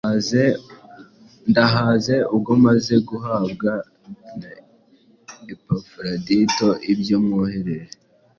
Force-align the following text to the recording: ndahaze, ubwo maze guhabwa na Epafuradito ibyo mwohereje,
ndahaze, 1.49 2.15
ubwo 2.35 2.53
maze 2.65 2.93
guhabwa 3.07 3.71
na 4.39 4.49
Epafuradito 5.53 6.67
ibyo 6.91 7.15
mwohereje, 7.25 7.97